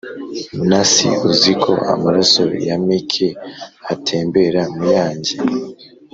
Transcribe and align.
nasi 0.69 1.07
uziko 1.29 1.71
amaraso 1.93 2.43
ya 2.67 2.75
mike 2.87 3.27
atembera 3.93 4.61
muyange 4.75 5.35